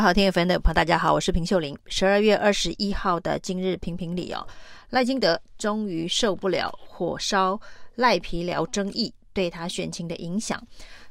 [0.00, 1.76] 好听 FM 的朋友，大家好，我是平秀玲。
[1.86, 4.46] 十二月二十一号的今日评评理哦，
[4.90, 7.60] 赖金德终于受不了火烧
[7.96, 10.62] 赖皮寮争议对他选情的影响，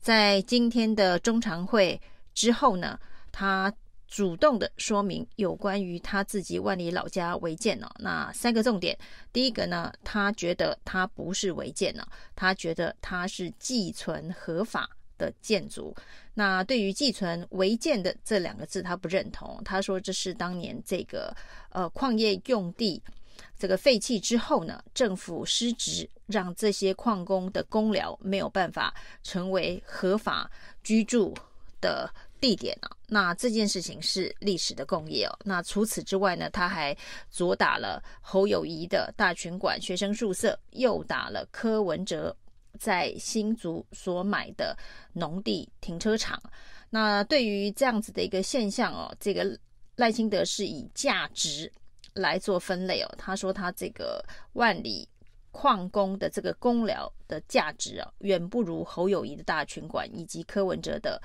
[0.00, 2.00] 在今天的中常会
[2.34, 2.98] 之后呢，
[3.30, 3.72] 他
[4.08, 8.98] 主动的说明有关于他自己万里老家违建呢，那三个重点，
[9.32, 12.04] 第一个呢，他觉得他不是违建呢，
[12.34, 14.90] 他觉得他是寄存合法。
[15.22, 15.94] 的建筑，
[16.34, 19.62] 那对于寄存违建的这两个字，他不认同。
[19.64, 21.32] 他说这是当年这个
[21.70, 23.00] 呃矿业用地
[23.56, 30.50] 这个废弃之后呢，政府失职，让这些矿工的工寮没有办法成为合法
[30.82, 31.32] 居住
[31.80, 32.90] 的地点啊。
[33.06, 35.38] 那这件事情是历史的共业哦。
[35.44, 36.96] 那除此之外呢，他还
[37.30, 42.36] 左打了侯友谊的大群馆学生宿舍，右打了柯文哲。
[42.78, 44.76] 在新竹所买的
[45.12, 46.42] 农地停车场，
[46.90, 49.58] 那对于这样子的一个现象哦，这个
[49.96, 51.70] 赖清德是以价值
[52.14, 53.14] 来做分类哦。
[53.16, 55.08] 他说他这个万里
[55.50, 61.20] 矿工的这个工寮的价值啊，远不如侯友谊的大群馆以及柯文哲的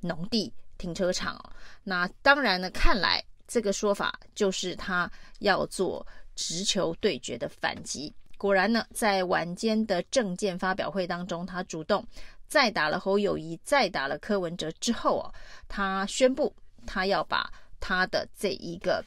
[0.00, 1.52] 农地停车场哦。
[1.82, 6.06] 那当然呢，看来这个说法就是他要做
[6.36, 8.14] 直球对决的反击。
[8.42, 12.04] 果然呢，在晚间的政见发表会当中，他主动
[12.48, 15.30] 再打了侯友宜，再打了柯文哲之后哦，
[15.68, 16.52] 他宣布
[16.84, 19.00] 他要把他的这一个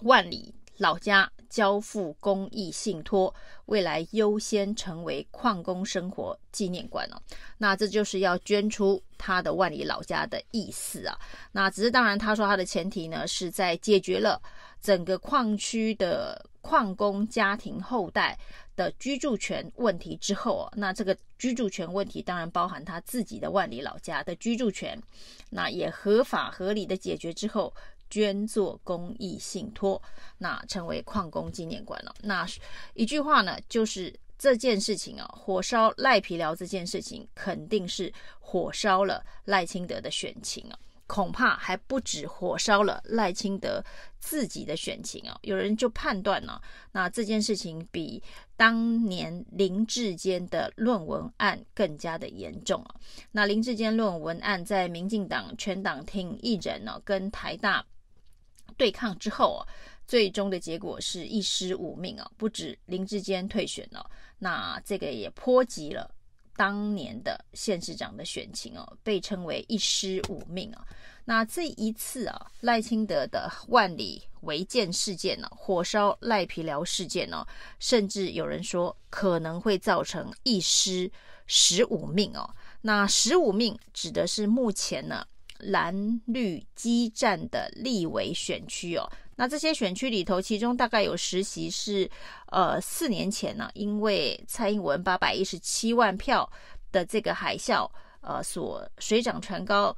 [0.00, 3.34] 万里老家交付公益信托，
[3.66, 7.20] 未来优先成为矿工生活纪念馆哦。
[7.58, 11.14] 那这就是要捐出他的万里老家的意思啊。
[11.52, 14.40] 那只是当然，他说他的前提呢是在解决了
[14.80, 16.42] 整个矿区的。
[16.64, 18.38] 矿工家庭后代
[18.74, 24.98] 的居住权问题之后，那这个居住权问题当然包含他自己的万里老家的居住权，
[25.50, 27.70] 那也合法合理的解决之后，
[28.08, 30.00] 捐做公益信托，
[30.38, 32.14] 那成为矿工纪念馆了。
[32.22, 32.46] 那
[32.94, 40.78] 一句话呢，就是这件事情啊，火烧赖皮寮这件事情，肯定是火烧了赖清德的选情啊。
[41.06, 43.84] 恐怕还不止火烧了赖清德
[44.18, 45.38] 自己的选情哦！
[45.42, 46.60] 有人就判断呢，
[46.92, 48.22] 那这件事情比
[48.56, 52.94] 当年林志坚的论文案更加的严重啊！
[53.32, 57.84] 那林志坚论文案在民进党全党挺一人呢，跟台大
[58.76, 59.68] 对抗之后啊，
[60.06, 62.30] 最终的结果是一尸五命啊！
[62.38, 66.10] 不止林志坚退选了，那这个也波及了。
[66.56, 70.84] 当年的县市长的选情哦，被称为一失五命啊。
[71.24, 77.46] 那这一次啊，赖清德的万里违建事件呢，火烧赖皮寮事件呢，
[77.78, 81.10] 甚至有人说可能会造成一失
[81.46, 82.48] 十五命哦。
[82.82, 85.26] 那十五命指的是目前呢
[85.58, 89.10] 蓝绿激战的立委选区哦。
[89.36, 92.08] 那这些选区里头，其中大概有十席是，
[92.46, 96.48] 呃，四年前呢，因为蔡英文八百一十七万票
[96.92, 97.90] 的这个海啸，
[98.20, 99.96] 呃，所水涨船高，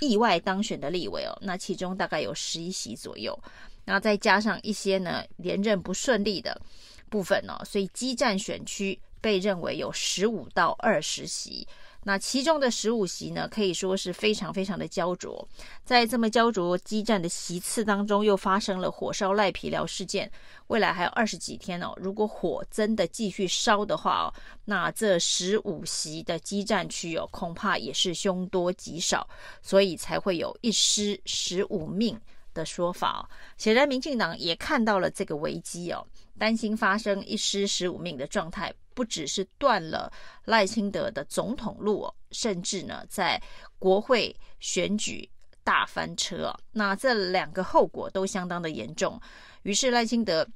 [0.00, 3.38] 意外当选的立委哦，那其中大概有十一席左右，
[3.84, 6.60] 然后再加上一些呢连任不顺利的
[7.08, 11.68] 部分哦，所以激战选区被认为有十五到二十席。
[12.04, 15.46] 那其中的十五席呢，可以说是非常非常的焦灼。
[15.84, 20.30] 在这么焦灼激战的席次当中，又发生了火烧赖皮寮事件。
[20.68, 24.34] 未来还有二十几天哦，如果火真的继续烧的话哦，
[24.64, 29.28] 那这十五席的激战区哦，恐怕也是凶多吉少，
[29.60, 32.18] 所以才会有一尸十五命
[32.54, 33.20] 的说法哦。
[33.58, 36.06] 显然，民进党也看到了这个危机哦，
[36.38, 38.72] 担心发生一尸十五命的状态。
[38.94, 40.12] 不只是断了
[40.44, 43.40] 赖清德的总统路，甚至呢，在
[43.78, 45.28] 国会选举
[45.62, 49.20] 大翻车，那这两个后果都相当的严重。
[49.62, 50.46] 于是赖清德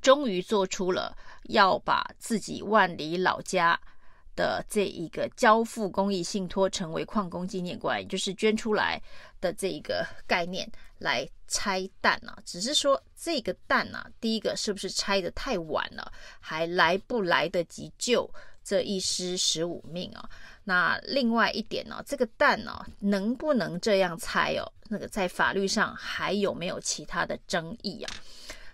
[0.00, 3.78] 终于做出了要把自己万里老家
[4.36, 9.02] 的这一个交付公益信托，成为矿工纪念馆，就是捐出来
[9.40, 12.38] 的这一个概念来拆弹啊。
[12.44, 18.28] 只是说这个弹啊，第一个是不是拆的太晚了，还来不来得及救
[18.62, 20.28] 这一尸十五命啊？
[20.62, 24.70] 那另外一点呢、啊，这个弹呢、啊，能不能这样拆哦？
[24.88, 28.12] 那个在法律上还有没有其他的争议啊？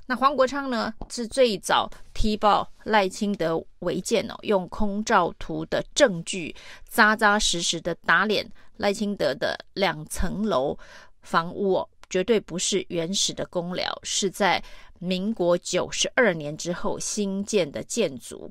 [0.07, 6.55] 那黄国昌呢，是最早踢爆赖清德违建哦，用空照图的证据
[6.89, 10.79] 扎扎实实的打脸赖清德的两层楼
[11.23, 14.63] 房屋哦，绝对不是原始的公寮，是在
[15.01, 18.49] 民国九十二年之后新建的建筑。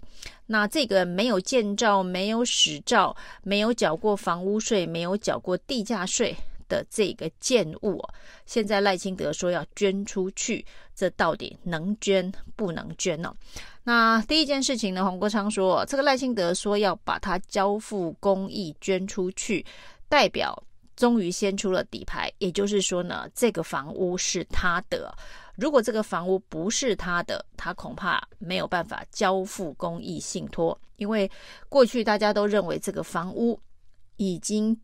[0.47, 6.35] 那这个没有建照、没有使照、没有缴过房屋税、没有缴过地价税
[6.67, 8.01] 的这个建物，
[8.45, 10.65] 现在赖清德说要捐出去，
[10.95, 13.33] 这到底能捐不能捐呢？
[13.83, 19.65] 那第一件事情呢，黄国昌说，这个赖清德说要把它交付公益捐出去，
[20.09, 20.63] 代表
[20.95, 25.15] 终于先出了底牌，也就是说呢，这个房屋是他的。
[25.55, 31.29] 如果这个房屋不是他的，他恐怕没有办法交付公益信托，因为
[31.69, 33.57] 过去大家都认为这个房屋
[34.17, 34.77] 已经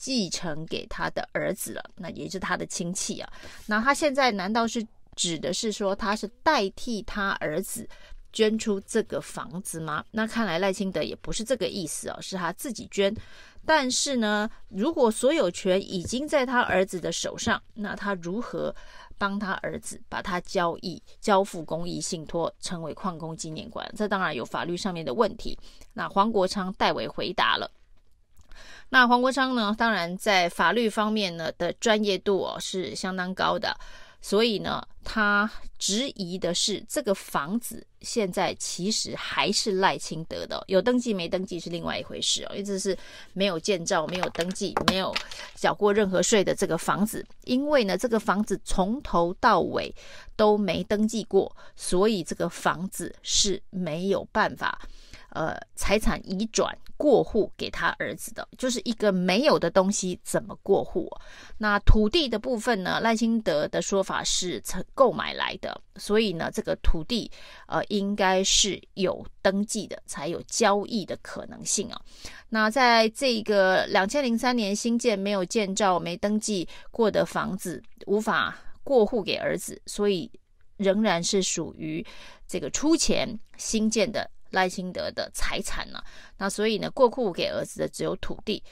[0.00, 3.30] 继承给他的儿子了，那也就是他的亲戚啊。
[3.66, 7.86] 那他现在难道是指的是说他是代替他儿子
[8.32, 10.02] 捐出这个房子吗？
[10.12, 13.14] 那看来赖清德也不是这个意思哦，是他自己捐。
[13.66, 18.74] 但是呢，如果所有权已经在他儿子的手上，那他如何
[19.18, 23.86] 帮他儿子把他交易、交付公益信托，成为矿工纪念馆？
[23.94, 25.58] 这当然有法律上面的问题。
[25.92, 27.70] 那黄国昌代为回答了。
[28.90, 33.76] 那黄国昌呢，当然在法律方面呢的专业度哦是相当高的。
[34.22, 42.94] 所以呢，他质疑的是这个房子现在其实还是赖清德的，有登记没登记是另外一回事哦，因为这是
[43.32, 45.14] 没有建造、没有登记、没有
[45.54, 47.26] 缴过任何税的这个房子。
[47.44, 49.94] 因为呢，这个房子从头到尾
[50.36, 54.82] 都没登记过，所以这个房子是没有办法。
[55.30, 61.08] 呃，财产移转过户给他儿子的，就是一个没有的东西，怎么过户？
[61.58, 63.00] 那土地的部分呢？
[63.00, 67.30] 赖清德的说法是曾购买来的，所以呢，这个土地
[67.66, 72.00] 呃应该是有登记的，才有交易的可能性啊。
[72.48, 80.30] 那在这个两千零三年新建没有建造、没登记过的房子，无法过户给儿子，所以
[80.76, 82.04] 仍然是属于
[82.48, 84.28] 这个出钱新建的。
[84.50, 86.02] 赖清德的财产呢？
[86.38, 88.62] 那所以呢，过户给儿子的只有土地，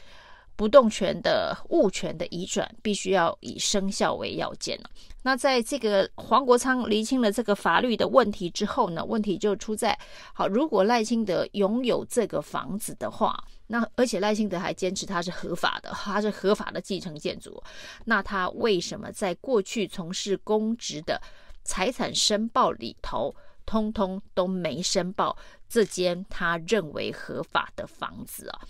[0.57, 4.79] 不动权的物权的移转必须要以生效为要件。
[5.23, 9.99] 那在这个黄国昌厘清了这个法律的问题之后呢，问题就出在：
[10.33, 17.63] 好，如果赖清德拥有这个房子的话，那而且赖清德还坚持他是合法的，他是合法的继承建筑，
[18.07, 21.21] 那他为什么在过去从事公职的
[21.63, 23.35] 财产申报里头，
[23.67, 25.37] 通通都没申报
[25.69, 28.61] 这间他认为合法的房子啊。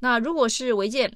[0.00, 1.12] 那如果是违建，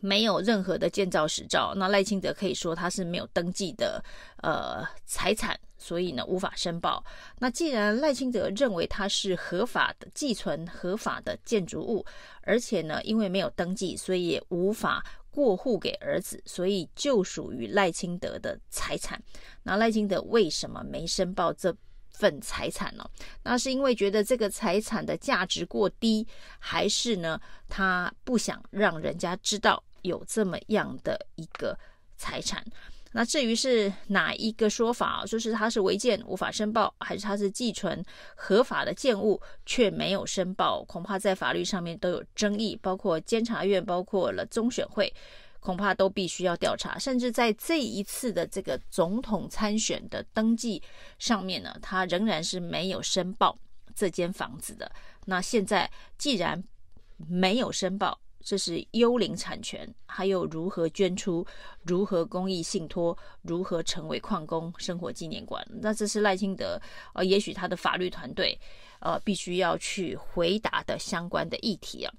[0.00, 4.02] 没有任何的建造实照，那赖清德可以说他是没有登记的
[4.42, 7.02] 呃财产，所以呢无法申报。
[7.38, 12.04] 那既然赖清德认为他是合法的寄存合法的建筑物，
[12.42, 19.20] 而且呢因为没有登记，所以也无法过户给儿子，所以就属于赖清德的财产。
[19.62, 21.74] 那赖清德为什么没申报这
[22.16, 23.08] 份财产呢？
[23.42, 26.26] 那是因为觉得这个财产的价值过低，
[26.58, 31.78] 还是呢他不想让人家知道有这么样的一个
[32.16, 32.64] 财产？
[33.12, 38.04] 那至于是哪一个说法，就是他是违建无法申报，还是他是寄存
[38.34, 40.84] 合法的建物却没有申报？
[40.84, 45.10] 恐怕在法律上面都有争议，包括监察院，包括了中选会。
[45.66, 50.80] 恐怕都必须要调查，甚至在这一次的这个总统参选的登记
[51.18, 53.58] 上面呢，他仍然是没有申报
[53.92, 54.88] 这间房子的。
[55.24, 56.62] 那现在既然
[57.16, 61.44] 没有申报，这是幽灵产权，还有如何捐出、
[61.82, 65.66] 如何公益信托、如何成为矿工生活纪念馆？
[65.68, 66.80] 那这是赖清德
[67.12, 68.56] 呃，也许他的法律团队
[69.00, 72.14] 呃，必须要去回答的相关的议题啊。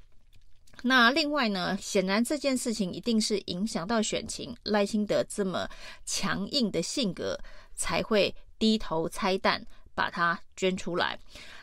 [0.84, 5.68] 那另外呢，显然这件事情一定是影响到选情，赖清德这么
[6.06, 7.38] 强硬的性格
[7.76, 9.66] 才会低头拆弹
[9.96, 11.18] 把它捐出来。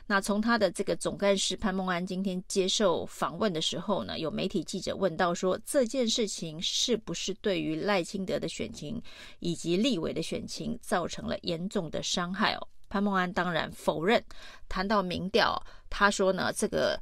[0.06, 9.00] 那从他的这个总干事潘孟安今天接受访问的时候呢，有媒体记者问到说，这件事情是不是对于赖清德的选情
[9.38, 12.68] 以及立委的选情造成了严重的伤害哦？
[12.88, 14.22] 潘孟安当然否认。
[14.68, 17.00] 谈到民调，他说呢，这个。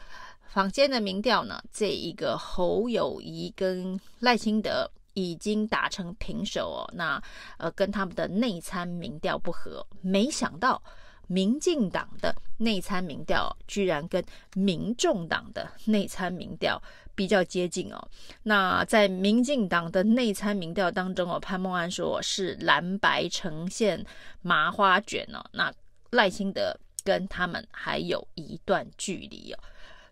[0.52, 6.84] 坊间的民调呢，这一个侯友宜跟赖清德已经打成平手哦。
[6.94, 7.22] 那
[7.56, 10.82] 呃，跟他们的内参民调不合，没想到
[11.26, 14.22] 民进党的内参民调居然跟
[14.54, 16.78] 民众党的内参民调
[17.14, 18.08] 比较接近哦。
[18.42, 24.04] 那在民进党的内参民调当中哦，潘孟安说是蓝白呈现
[24.42, 25.42] 麻花卷哦。
[25.52, 25.72] 那
[26.10, 29.58] 赖清德跟他们还有一段距离哦。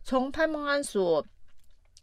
[0.02, 1.24] 从潘孟安所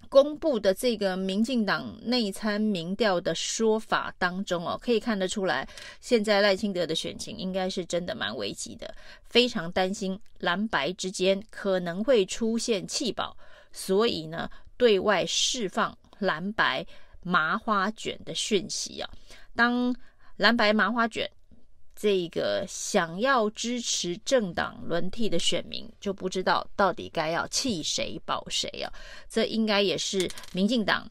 [0.09, 5.67] 公布的这个民进党内参民调的说法当中哦，可以看得出来，
[5.99, 8.93] 现在赖清德的选情应该是真的蛮危急的，
[9.25, 13.35] 非常担心蓝白之间可能会出现弃保，
[13.73, 16.85] 所以呢，对外释放蓝白
[17.21, 19.09] 麻花卷的讯息啊。
[19.55, 19.93] 当
[20.37, 21.29] 蓝白麻花卷
[21.99, 28.93] 这个想要支持政党轮替的选民就不知道到底该要弃谁保谁啊。
[29.27, 31.09] 这应该也是民进党。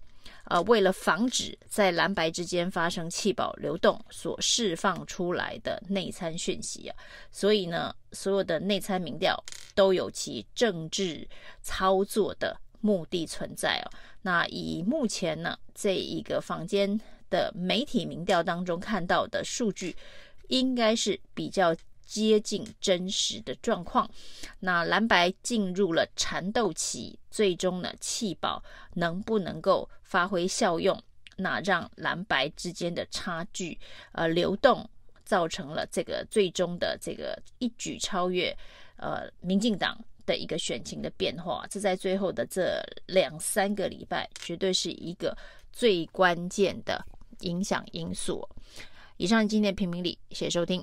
[0.48, 6.94] 呃，为了防止在蓝白之间发生弃保流动所释放出来的内参讯息啊，
[7.32, 9.36] 所以呢，所有的内参民调
[9.74, 11.26] 都有其政治
[11.62, 13.90] 操作的目的存在哦。
[14.22, 19.96] 那以目前呢这一个房间的媒体民调当中看到的数据，
[20.48, 21.74] 应该是比较。
[22.08, 24.08] 接近真实的状况，
[24.60, 28.62] 那蓝白进入了缠斗期，最终呢弃保
[28.94, 30.96] 能不能够发挥效用？
[31.36, 33.76] 那让蓝白之间的差距
[34.12, 34.88] 呃流动，
[35.24, 38.56] 造成了这个最终的这个一举超越
[38.98, 45.36] 呃民进党的一个选情的变化，这在最后的这两三个礼拜，绝对是一个
[45.72, 47.04] 最关键的
[47.40, 48.48] 影响因素。
[49.16, 50.82] 以上今天的评评理，谢谢收听。